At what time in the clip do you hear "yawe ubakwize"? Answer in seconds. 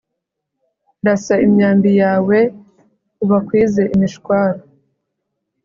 2.01-3.83